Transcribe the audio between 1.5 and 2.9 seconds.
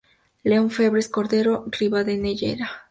Ribadeneyra.